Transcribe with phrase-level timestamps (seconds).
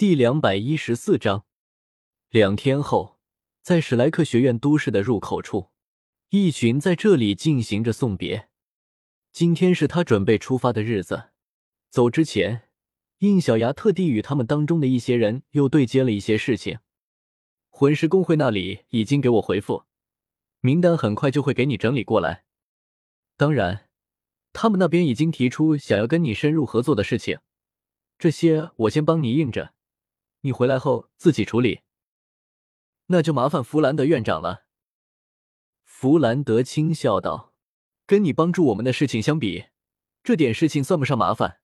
[0.00, 1.44] 第两百一十四章，
[2.30, 3.18] 两天后，
[3.60, 5.68] 在史莱克学院都市的入口处，
[6.30, 8.48] 一群在这里进行着送别。
[9.30, 11.32] 今天是他准备出发的日子。
[11.90, 12.70] 走之前，
[13.18, 16.78] 应小牙特地与他们当中的一些人又对接了一些事情。
[17.68, 19.84] 魂师工会那里已经给我回复，
[20.60, 22.44] 名单很快就会给你整理过来。
[23.36, 23.90] 当然，
[24.54, 27.40] 他们那边已经提出想要跟你深入合作的事情，
[28.18, 29.74] 这些我先帮你应着。
[30.42, 31.80] 你回来后自己处理，
[33.06, 34.64] 那就麻烦弗兰德院长了。
[35.84, 37.54] 弗兰德轻笑道
[38.06, 39.66] ：“跟你帮助我们的事情相比，
[40.22, 41.60] 这点事情算不上麻烦。”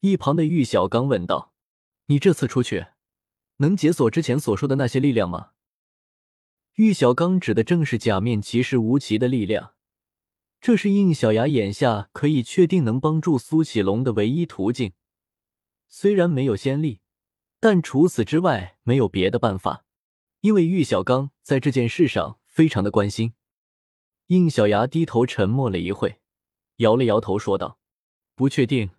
[0.00, 1.54] 一旁的玉小刚问道
[2.06, 2.86] ：“你这次出去，
[3.58, 5.52] 能解锁之前所说的那些力量吗？”
[6.74, 9.74] 玉小刚指的正是假面骑士吴奇的力量，
[10.60, 14.92] 这是应小牙眼下可以确定能帮助苏启龙的唯一途径，
[15.88, 17.02] 虽然没有先例。
[17.64, 19.86] 但除此之外没有别的办法，
[20.42, 23.32] 因为玉小刚在这件事上非常的关心。
[24.26, 26.20] 应小牙低头沉默了一会，
[26.76, 27.78] 摇了摇头说道
[28.36, 28.90] ：“不确定，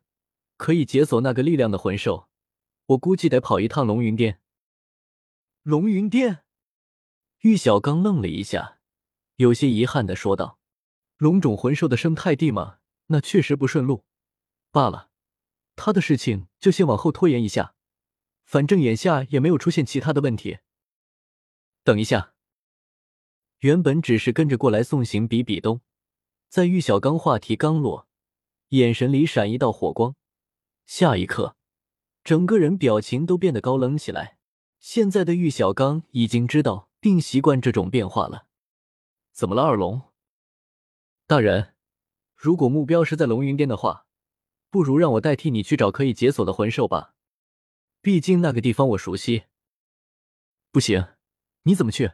[0.58, 2.28] 可以解锁那个力量的魂兽，
[2.88, 4.42] 我估计得跑一趟龙云殿。”
[5.62, 6.40] 龙云殿，
[7.42, 8.80] 玉小刚愣了一下，
[9.36, 10.58] 有些遗憾的说道
[11.18, 14.06] ：“龙种魂兽的生态地嘛，那确实不顺路。
[14.72, 15.12] 罢了，
[15.76, 17.74] 他的事情就先往后拖延一下。”
[18.46, 20.60] 反正眼下也没有出现其他的问题。
[21.84, 22.34] 等一下，
[23.60, 25.82] 原本只是跟着过来送行比比东，
[26.48, 28.08] 在玉小刚话题刚落，
[28.70, 30.16] 眼神里闪一道火光，
[30.86, 31.58] 下一刻，
[32.24, 34.38] 整个人表情都变得高冷起来。
[34.80, 38.46] 现在的玉小刚已经知道并习惯这种变化了。
[39.32, 40.14] 怎么了，二龙
[41.26, 41.74] 大人？
[42.36, 44.06] 如果目标是在龙云巅的话，
[44.70, 47.15] 不如让我代替你去找可以解锁的魂兽吧。
[48.06, 49.46] 毕竟那个地方我熟悉。
[50.72, 51.08] 不行，
[51.64, 52.12] 你怎么去？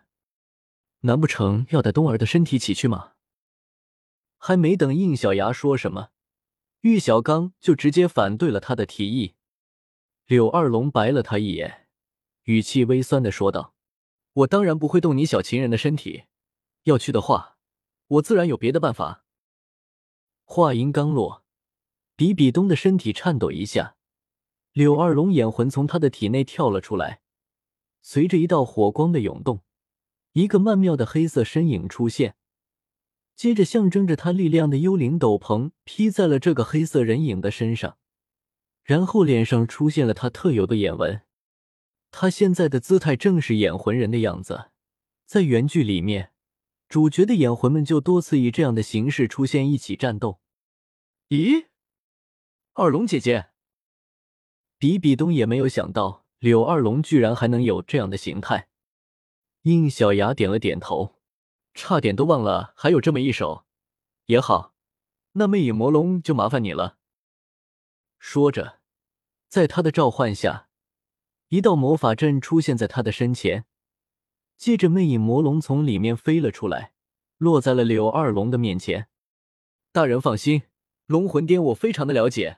[1.02, 3.16] 难不成要带冬儿的身体起去吗？
[4.38, 6.12] 还没等应小牙说什么，
[6.79, 9.35] 玉小刚就直接反对了他的提议。
[10.28, 11.90] 柳二龙白了他一眼，
[12.44, 13.75] 语气微酸的说道
[14.31, 16.23] ：“我当然不会动你小情人的身体，
[16.84, 17.58] 要去的话，
[18.08, 19.25] 我自然有别的办法。”
[20.47, 21.44] 话音刚落，
[22.16, 23.97] 比比东的身体颤抖一下。
[24.74, 27.20] 柳二龙眼魂从他的体内跳了出来，
[28.02, 29.62] 随着一道火光的涌动，
[30.32, 32.36] 一个曼妙的黑色身影出现，
[33.36, 37.98] 接着象征着他力量的幽灵斗篷披在了这个黑色人影的身上，
[38.84, 41.24] 然后脸上出现了他特有的眼纹。
[42.09, 44.72] 他现在的姿态正是眼魂人的样子，
[45.26, 46.32] 在原剧里面，
[46.88, 50.40] 主角的眼魂们就多次以这样的形式出现一起战斗。
[51.28, 51.68] 咦，
[52.74, 53.50] 二龙姐姐。
[54.81, 58.68] 比比东也没有想到柳二龙居然还能有这样的形态。
[59.62, 61.19] 应小牙点了点头，
[61.75, 63.68] 差点都忘了还有这么一手。
[64.25, 64.74] 也好，
[65.34, 66.97] 那魅影魔龙就麻烦你了。
[68.18, 68.80] 说着，
[69.47, 70.68] 在他的召唤下，
[71.50, 73.66] 一道魔法阵出现在他的身前，
[74.58, 76.94] 接着魅影魔龙从里面飞了出来，
[77.38, 79.09] 落在了柳二龙的面前。
[79.91, 80.64] 大人放心，
[81.06, 82.58] 龙魂巅我非常的了解。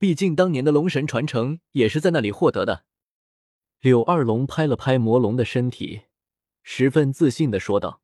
[0.00, 2.86] 毕竟当年的龙神传承也是在那里获得的。
[3.80, 6.04] 柳二龙拍了拍魔龙的身体，
[6.62, 8.00] 十分自信的说道：“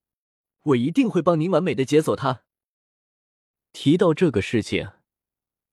[0.65, 2.43] 我一定会帮您完美的解锁它。”
[3.73, 4.91] 提到这个事情，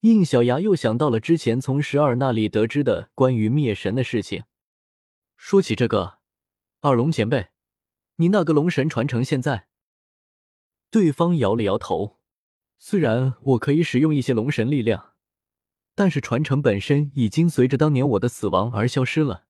[0.00, 4.44] 应小牙又想到了之前从十二那里得知的关于灭神的事情。
[5.36, 6.20] 说起这个，
[6.80, 7.48] 二龙前辈，
[8.16, 9.68] 你那个龙神传承现在？
[10.90, 12.18] 对方摇了摇头，
[12.78, 15.13] 虽然我可以使用一些龙神力量。
[15.94, 19.44] 但是传承本身已经随着当年我的死亡而消失了，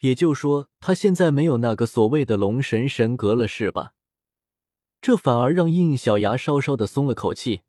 [0.00, 3.94] 也就说他现在没有那个所谓的龙神神格了，是吧？
[5.00, 7.62] 这反而让应小牙稍稍的松了口气。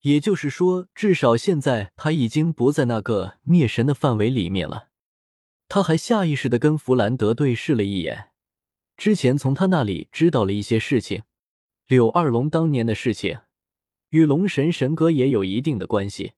[0.00, 4.88] 也就是说，至少现在他已经不在那个灭神的范围里面了。
[5.68, 8.30] 他还下意识的跟弗兰德对视了一眼，
[8.96, 11.22] 之前从他那里知道了一些事情，
[11.86, 13.38] 柳二龙当年的事情
[14.10, 16.32] 与龙神神格也有一定的关系。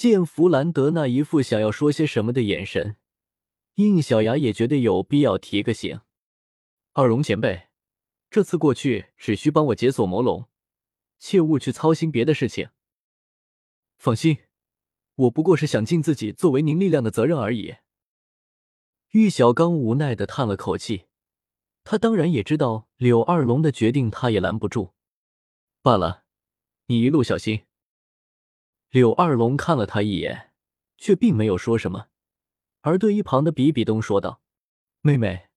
[0.00, 2.96] 见弗兰德那一副想要说些什么的眼神，
[3.74, 6.00] 应小牙也觉得有必要提个醒。
[6.94, 7.68] 二龙前辈，
[8.30, 10.48] 这次过去只需帮我解锁魔龙，
[11.18, 12.70] 切勿去操心别的事情。
[13.98, 14.38] 放心，
[15.16, 17.74] 我不过是想尽自己作为您力量的责任而已。
[19.10, 21.08] 玉小刚无奈的叹了口气，
[21.84, 24.94] 他当然也知道柳二龙的决定，他也拦不住。
[25.82, 26.24] 罢了，
[26.86, 27.66] 你一路小心。
[28.90, 30.50] 柳二龙看了他一眼，
[30.96, 32.08] 却并没有说什么，
[32.80, 34.42] 而对一旁的比比东说道
[35.00, 35.48] ：“妹妹，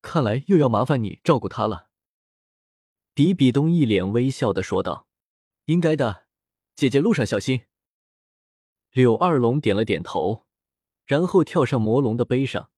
[0.00, 1.88] 看来又要麻烦你照顾他了。”
[3.14, 5.08] 比比东一脸微笑的说道
[5.66, 6.26] ：“应该的，
[6.76, 7.62] 姐姐路上小心。”
[8.94, 10.46] 柳二龙点了点头，
[11.04, 12.70] 然后跳上魔龙的背上，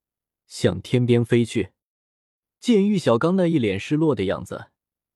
[0.47, 1.73] 向天边飞去。
[2.59, 4.71] 见玉小刚那一脸失落的样子，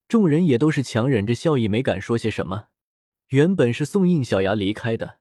[0.06, 2.68] 众人也都是强忍着笑意，没敢说些什么。
[3.28, 5.18] 原本是送应小牙离开的，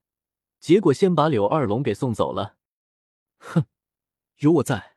[0.60, 2.58] 结果先把柳二龙给送走了。
[3.38, 3.66] 哼，
[4.38, 4.96] 有我在，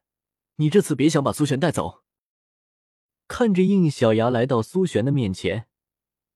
[0.57, 2.03] 你这次别想把苏璇带走。
[3.29, 5.67] 看着应小牙来到苏璇的面前，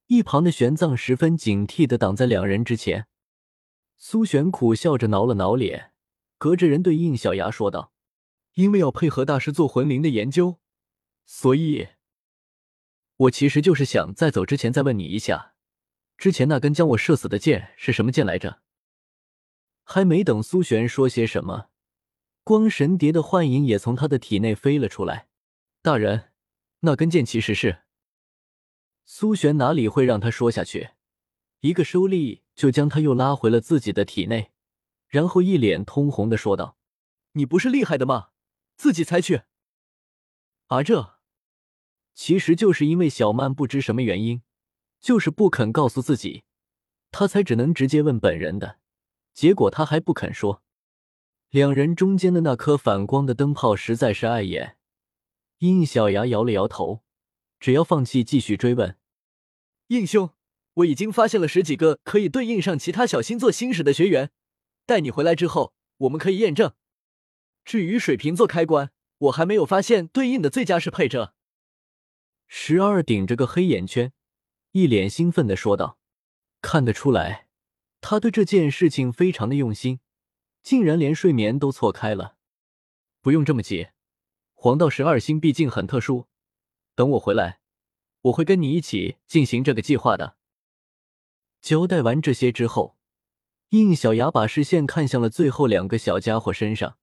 [0.06, 3.06] 一旁的玄奘十分警惕的挡在两人之前。
[3.96, 5.92] 苏璇苦笑着挠了挠脸，
[6.38, 7.92] 隔着人对应小牙说道
[8.54, 10.58] ：“因为要配合大师做魂灵的研究。”
[11.26, 11.90] 所以，
[13.16, 15.49] 我其实就是想在走之前再问你一下，
[16.20, 18.60] 之前那根将我射死的箭是什么箭来着？
[19.84, 21.70] 还没等苏璇说些什么，
[22.44, 25.28] 光神蝶的幻影也从他的体内飞了出来。
[25.80, 26.32] 大人，
[26.80, 27.84] 那根箭其实是……
[29.06, 30.90] 苏璇哪里会让他说下去？
[31.60, 34.50] 一个收力就将他又拉回了自己的体内，
[35.08, 36.76] 然后一脸通红的说道
[37.32, 38.32] ：“你不是厉害的吗？
[38.76, 39.44] 自己猜去。”
[40.68, 41.18] 啊，这。
[42.14, 44.42] 其实就是因为小曼不知什么原因，
[45.00, 46.44] 就是不肯告诉自己，
[47.10, 48.78] 他才只能直接问本人的。
[49.32, 50.62] 结果他还不肯说。
[51.48, 54.76] 两人中间的那颗反光的灯泡实在是碍眼。
[55.58, 57.02] 应小牙摇了摇头，
[57.58, 58.96] 只要放弃继续追问。
[59.88, 60.30] 应兄，
[60.74, 64.30] 我已经发现了十几个可以对应上其他小星座星矢的学员，
[64.86, 66.72] 待你回来之后，我们可以验证。
[67.64, 71.34] 至于水瓶座开关，我还没有发现对应的最佳适配者。
[72.46, 74.12] 十二顶着个黑眼圈，
[74.72, 75.98] 一脸兴奋的说道
[76.62, 77.48] ：“看得出来，
[78.00, 80.00] 他对这件事情非常的用心，
[80.62, 82.36] 竟然连睡眠都错开了。
[83.20, 83.88] 不用这么急，
[84.54, 86.28] 黄道十二星毕竟很特殊。
[86.94, 87.60] 等我回来，
[88.22, 90.36] 我会跟你一起进行这个计划的。”
[91.60, 92.96] 交代完这些之后，
[93.70, 96.96] 应小牙把视线看向了最后两个小家伙身上：“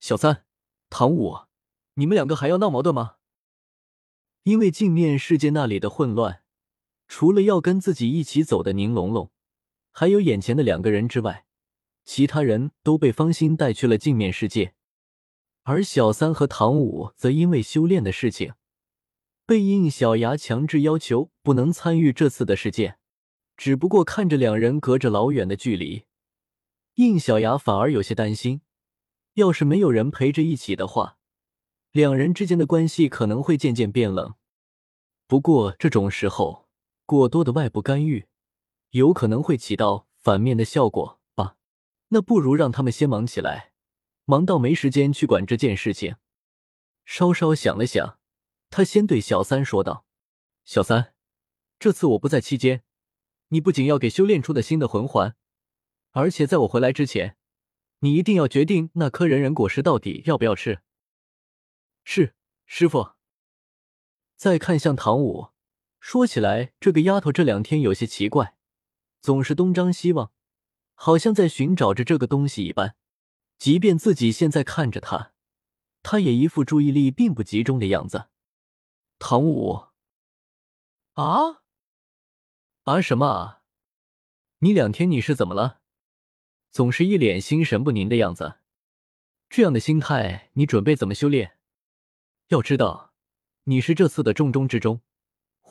[0.00, 0.44] 小三，
[0.90, 1.46] 唐五，
[1.94, 3.18] 你们两个还要闹矛盾吗？”
[4.42, 6.41] 因为镜面世界那里的混乱，
[7.14, 9.30] 除了要跟自己一起走的宁龙龙，
[9.90, 11.44] 还有眼前的两个人之外，
[12.04, 14.72] 其他人都被方心带去了镜面世界。
[15.64, 18.54] 而小三和唐五则因为修炼的事情，
[19.44, 22.96] 被应小牙强制要求不能参与这次的事件。
[23.58, 26.04] 只不过看着两人隔着老远的距离，
[26.94, 28.62] 应小牙反而有些担心，
[29.34, 31.18] 要是没有人陪着一起的话。
[31.90, 34.34] 两人之间的关系可能会渐渐变冷，
[35.26, 36.61] 不过这种时候
[37.12, 38.26] 过多的外部干预
[38.92, 41.58] 有可能会起到反面的效果吧。
[42.08, 43.74] 那不如让他们先忙起来，
[44.24, 46.16] 忙到没时间去管这件事情。
[47.04, 48.18] 稍稍想了想，
[48.70, 50.06] 他先对小三说道
[50.64, 51.12] ：“小三，
[51.78, 52.82] 这次我不在期间，
[53.48, 55.36] 你不仅要给修炼出的新的魂环，
[56.12, 57.36] 而且在我回来之前，
[57.98, 60.80] 你一定要决定那颗人人果实到底要不要吃。”
[62.04, 63.10] 是师傅。
[64.34, 65.51] 再看向唐舞，
[66.02, 68.56] 说起来，这个丫头这两天有些奇怪，
[69.20, 70.32] 总是东张西望，
[70.94, 72.96] 好像在寻找着这个东西一般。
[73.56, 75.32] 即便自己现在看着她，
[76.02, 78.26] 她也一副注意力并不集中的样子。
[79.20, 79.84] 唐舞，
[81.12, 81.62] 啊
[82.82, 83.62] 啊什么啊？
[84.58, 85.82] 你两天你是怎么了？
[86.72, 88.56] 总是一脸心神不宁的样子。
[89.48, 91.58] 这样的心态，你准备怎么修炼？
[92.48, 93.14] 要知道，
[93.64, 95.00] 你是这次的重中之重。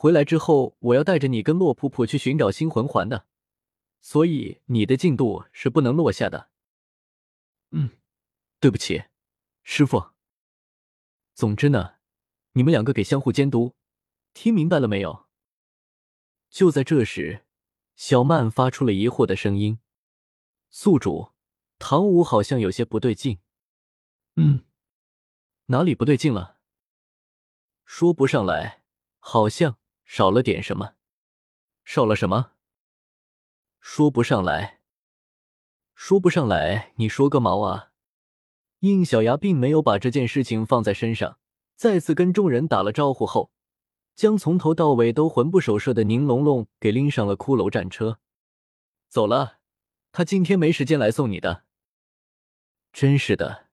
[0.02, 3.24] 回来之后，我要带着你跟洛普普去寻找新魂环的，
[4.00, 6.50] 所以你的进度是不能落下的。
[7.70, 7.88] 嗯，
[8.58, 9.04] 对不起，
[9.62, 10.10] 师傅。
[11.34, 11.98] 总之呢，
[12.54, 13.76] 你们两个给相互监督，
[14.34, 15.28] 听明白了没有？
[16.50, 17.44] 就在这时，
[17.94, 19.78] 小曼发出了疑惑的声音
[20.68, 21.30] ：“宿主，
[21.78, 23.38] 唐舞好像有些不对劲。”
[24.34, 24.64] 嗯，
[25.66, 26.58] 哪里不对劲了？
[27.84, 28.82] 说不上来，
[29.20, 29.78] 好像
[30.14, 30.92] 少了点什么。
[31.84, 32.52] 少了什么？
[33.80, 34.82] 说不上来，
[35.94, 36.92] 说不上来。
[36.96, 37.92] 你说个毛啊！
[38.80, 41.38] 应小牙并没有把这件事情放在身上，
[41.76, 43.52] 再次跟众人打了招呼后，
[44.14, 48.18] 将从头到尾都魂不守舍的宁龙龙给拎上了骷髅战车，
[49.08, 49.60] 走了。
[50.12, 51.64] 他今天没时间来送你的。
[52.92, 53.70] 真是的，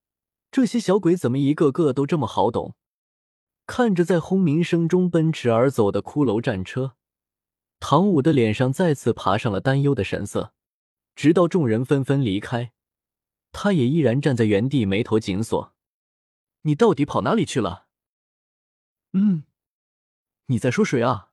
[0.50, 2.78] 这些小鬼怎么一个个都这么好懂？
[3.70, 6.96] 看着在轰鸣声中奔驰而走的骷髅战车，
[7.80, 10.56] 唐舞的脸上再次爬上了担忧的神色。
[11.16, 12.72] 直到众人纷纷离开，
[13.52, 15.76] 他也依然站在原地，眉头紧锁。
[16.64, 17.86] 你到底跑哪里去了？
[19.14, 19.44] 嗯，
[20.48, 21.30] 你在说谁啊？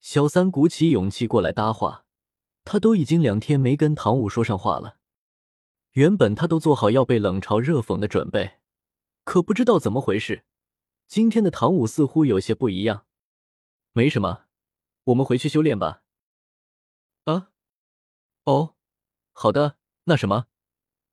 [0.00, 2.06] 小三鼓起勇气过来搭话，
[2.64, 4.96] 他都已经两天没跟唐舞说上话了。
[5.90, 8.60] 原本他都做好要被冷嘲热讽的准备，
[9.24, 10.46] 可不知道怎么回事，
[11.12, 13.04] 今天的唐舞似乎有些不一样。
[13.92, 14.46] 没什么，
[15.04, 16.04] 我们回去修炼吧。
[17.24, 17.52] 啊？
[18.44, 18.76] 哦，
[19.32, 19.76] 好的。
[20.04, 20.46] 那什么，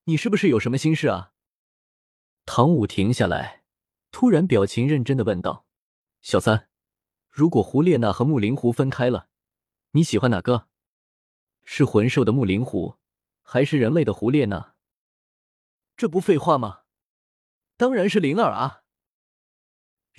[0.06, 1.34] 你是不是有什么心事啊？
[2.46, 3.66] 唐舞停下来，
[4.10, 5.66] 突然表情认真的问道
[6.24, 6.70] ：“小三，
[7.30, 9.28] 如果胡列娜和木灵狐分开了，
[9.92, 10.70] 你喜欢哪个？
[11.66, 12.96] 是魂兽的木灵狐，
[13.42, 14.76] 还是人类的胡列娜？”
[15.98, 16.84] 这不废话吗？
[17.76, 18.79] 当然是灵儿啊！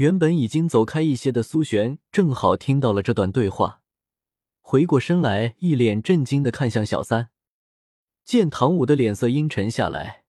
[0.00, 3.83] 原本已经走开一些的苏璇，正好听到了这段对话，
[4.62, 7.28] 回过身来，一脸震惊的看向小三，
[8.25, 10.25] 见唐舞的脸色阴沉下来。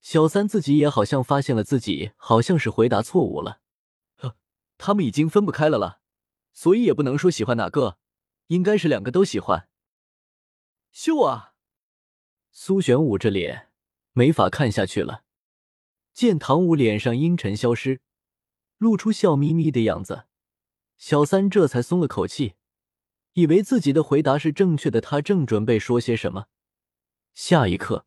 [0.00, 3.60] 小三自己也好像发现了自己好像是回答错误了，
[4.16, 4.36] 呵，
[4.78, 6.00] 他们已经分不开了了，
[6.52, 7.98] 所以也不能说喜欢哪个，
[8.48, 9.68] 应该是两个都喜欢。
[10.90, 11.52] 秀啊！
[12.50, 13.68] 苏璇捂着脸，
[14.10, 15.22] 没法看下去了。
[16.12, 18.00] 见唐舞脸上阴沉消失，
[18.84, 20.26] 露出笑眯眯的样子，
[20.98, 22.52] 小三这才松了口气，
[23.32, 25.00] 以为自己的回答是正确的。
[25.00, 26.48] 他正准备说些什么，
[27.32, 28.04] 下一刻。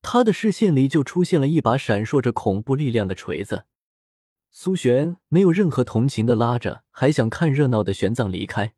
[0.00, 3.66] 他的视线里就出现了一把闪烁着恐怖力量的锤子。
[4.52, 8.74] 苏璇没有任何同情的拉着还想看热闹的玄奘离开。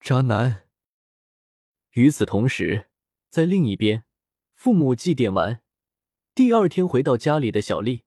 [0.00, 0.62] 渣男。
[1.90, 2.88] 与此同时，
[3.28, 4.04] 在另一边，
[4.54, 5.60] 父母祭奠完，
[6.34, 8.04] 第二天回到家里的小丽，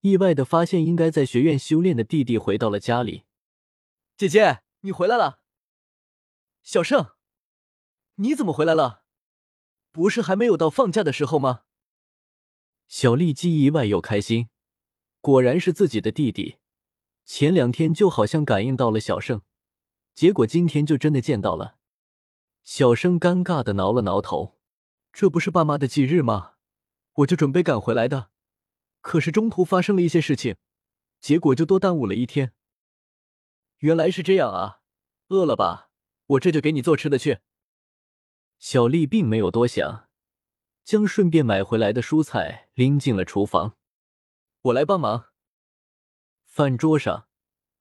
[0.00, 3.24] 意外的发现应该在学院修炼的弟弟回到了家里。
[4.16, 5.40] 姐姐，你回来了。
[6.62, 7.12] 小盛，
[8.16, 9.04] 你怎么回来了？
[9.90, 11.62] 不是还没有到放假的时候吗？
[12.86, 14.48] 小丽既意外又开心，
[15.20, 16.56] 果然是自己的弟弟。
[17.24, 19.42] 前两天就好像感应到了小盛，
[20.14, 21.76] 结果今天就真的见到了。
[22.62, 24.58] 小生尴尬的挠了挠头，
[25.12, 26.54] 这不是爸妈的忌日吗？
[27.14, 28.29] 我就准备赶回来的，
[29.00, 30.56] 可是中途发生了一些事情，
[31.20, 32.52] 结果就多耽误了一天。
[33.78, 34.82] 原来是这样啊，
[35.28, 35.90] 饿了吧？
[36.26, 37.38] 我这就给你做吃的去。
[38.58, 40.08] 小丽并没有多想，
[40.84, 43.76] 将顺便买回来的蔬菜拎进了厨房。
[44.62, 45.32] 我来帮忙。
[46.44, 47.26] 饭桌上，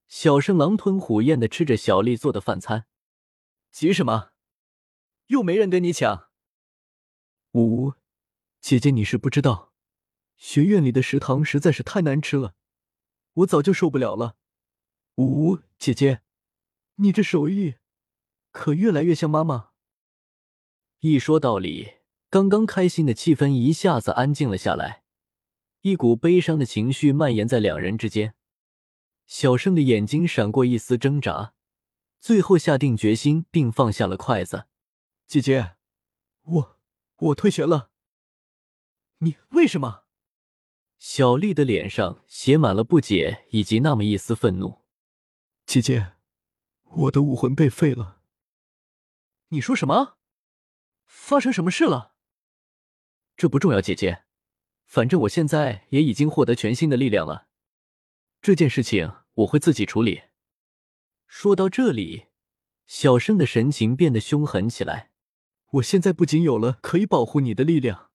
[0.08, 2.88] 小盛狼吞虎咽的吃着小丽做的饭餐。
[3.72, 4.32] 急什么？
[5.28, 6.30] 又没人跟你抢。
[7.52, 7.94] 呜呜，
[8.62, 9.69] 姐姐你是不知道，
[10.40, 12.56] 学院里的食堂实在是太难吃了，
[13.34, 14.38] 我早就受不了了。
[15.16, 16.22] 呜呜，姐姐，
[16.96, 17.76] 你这手艺
[18.52, 19.72] 可越来越像妈妈。
[21.02, 21.96] 一说道理，
[22.30, 25.04] 刚刚开心的气氛一下子安静了下来，
[25.82, 28.34] 一股悲伤的情绪蔓延在两人之间。
[29.28, 31.54] 小生的眼睛闪过一丝挣扎，
[32.22, 34.68] 最后下定决心，并放下了筷子。
[35.28, 35.76] 姐姐，
[36.44, 36.80] 我
[37.18, 37.92] 我退学了。
[39.18, 40.06] 你为什么？
[41.00, 44.82] 小丽的脸上写满了不解以及那么一丝愤怒。
[45.66, 46.14] 姐姐，
[46.84, 48.22] 我的武魂被废了。
[49.48, 50.18] 你说什么？
[51.06, 52.16] 发生什么事了？
[53.38, 54.26] 这不重要，姐姐。
[54.86, 57.48] 反正我现在也已经获得全新的力量了。
[58.42, 60.24] 这件事情我会自己处理。
[61.28, 62.26] 说到这里，
[62.88, 65.12] 小生的神情变得凶狠起来。
[65.74, 68.10] 我现在不仅有了可以保护你的力量，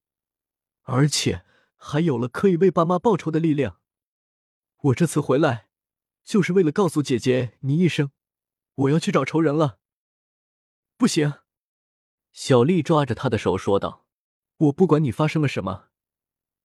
[0.83, 1.44] 而且
[1.87, 3.79] 还有了可以为爸妈报仇的力量。
[4.85, 5.69] 我这次回来，
[6.23, 8.09] 就是为了告诉姐姐你一声，
[8.73, 9.77] 我要去找仇人了。
[10.97, 11.31] 不行。
[12.31, 14.07] 小丽抓着他的手说道
[14.57, 15.89] ：“我不管你发生了什么，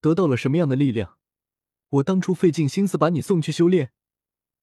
[0.01, 1.19] 得到了什么样的力量，
[1.91, 3.93] 我当初费尽心思把你送去修炼，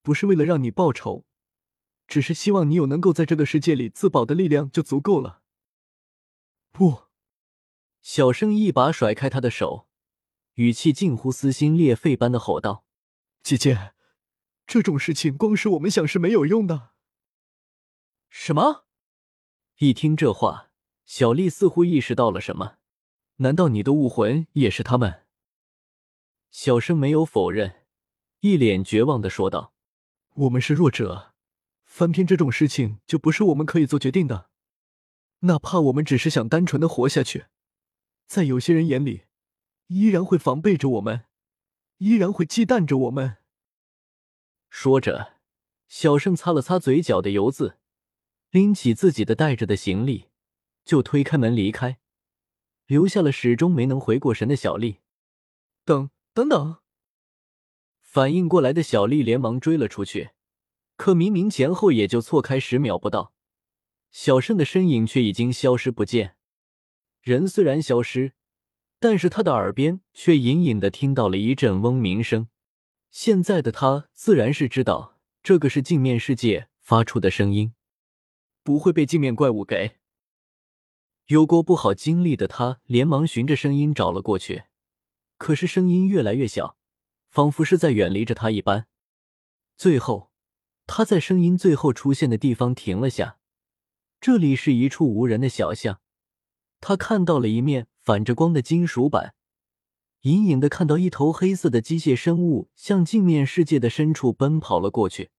[0.02, 1.28] 不是为了让你报仇，
[2.08, 5.44] 只是希望你有能够在这个世界里自保的力量就足够了。”
[6.74, 7.04] 不，
[8.02, 9.87] 小生一把甩开他的手，
[10.58, 12.84] 语气近乎撕心裂肺般的吼道
[13.44, 13.94] ：“姐姐，
[14.66, 16.94] 这种事情光是我们想是没有用的。”
[18.28, 18.86] 什么？
[19.78, 20.72] 一听这话。
[21.06, 22.78] 小丽似乎意识到了什么，
[23.38, 25.26] 难道你的武魂也是他们？
[26.50, 27.86] 小生没有否认，
[28.40, 29.74] 一脸绝望的说道
[30.34, 31.36] ：“我们是弱者，
[31.86, 34.50] 翻篇这种事情就不是我们可以做决定的。
[35.42, 37.46] 哪怕我们只是想单纯的活下去，
[38.26, 39.26] 在有些人眼里，
[39.88, 41.26] 依然会防备着我们，
[41.98, 43.38] 依然会忌惮着我们。”
[44.70, 45.36] 说着，
[45.88, 47.78] 小生擦了擦嘴角的油渍，
[48.52, 50.30] 拎起自己的带着的行李。
[50.86, 52.00] 就推开门离开，
[52.86, 55.00] 留下了始终没能回过神的小丽。
[55.84, 56.78] 等等等！
[58.00, 60.30] 反应过来的小丽连忙追了出去，
[60.96, 63.34] 可明明前后也就错开十秒不到，
[64.12, 66.38] 小胜的身影却已经消失不见。
[67.20, 68.32] 人虽然消失，
[69.00, 72.50] 但是他的耳边却隐隐的听到了一阵嗡鸣声。
[73.12, 77.74] 现在的他自然是知道这个是镜面世界发出的声音，
[78.64, 79.98] 不会被镜面怪物给。
[81.28, 84.64] 有过不好经历的他，连忙循着声音找了过去，
[85.38, 86.78] 可是声音越来越小，
[87.30, 88.88] 仿佛是在远离着他一般。
[89.76, 90.32] 最后，
[90.86, 93.38] 他在声音最后出现的地方停了下，
[94.22, 96.00] 这里是一处无人的小巷。
[96.80, 99.36] 他看到了一面反着光的金属板，
[100.22, 105.30] 隐隐的看到一头黑色的机械生物向镜面世界的深处奔跑了过去，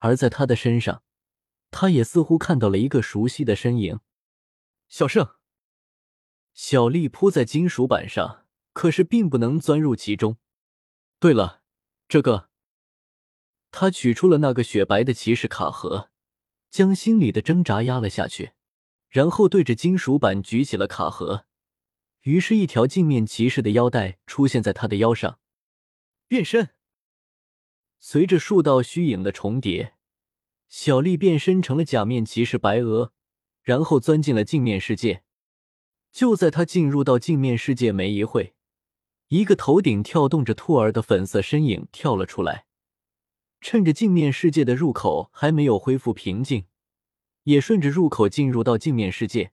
[0.00, 1.02] 而在他的身上，
[1.70, 4.00] 他也似乎看到了一个熟悉的身影。
[4.88, 5.36] 小胜，
[6.52, 10.36] 小丽扑在金属板上，可是并不能钻入其中。
[11.18, 11.62] 对了，
[12.06, 12.50] 这个，
[13.70, 16.10] 他取出了那个雪白的骑士卡盒，
[16.68, 18.52] 将心里的挣扎压了下去，
[19.08, 21.46] 然后对着金属板举起了卡盒。
[22.26, 25.38] 于是，一条镜面骑士的腰带出现在他的腰上。
[26.26, 26.70] 变身，
[28.00, 29.94] 随着数道虚影的重叠，
[30.66, 33.12] 小丽变身成了假面骑士白鹅。
[33.62, 35.24] 然后钻进了镜面世界。
[36.12, 38.54] 就在他进入到镜面世界没一会，
[39.26, 42.66] 一个头顶跳动着兔儿的粉色身影跳了出来，
[43.60, 46.66] 趁着镜面世界的入口还没有恢复平静，
[47.42, 49.50] 也顺着入口进入到镜面世界。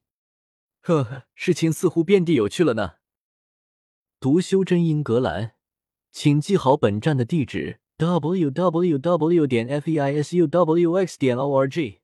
[0.85, 2.95] 呵呵，事情似乎遍地有趣了呢。
[4.19, 5.53] 读修真英格兰，
[6.11, 9.47] 请记好本站的地址：w w w.
[9.47, 11.17] 点 f e i s u w x.
[11.17, 12.02] 点 o r g。